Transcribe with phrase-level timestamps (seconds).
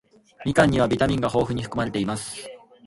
[0.45, 2.47] みかんにはビタミンが豊富に含まれています。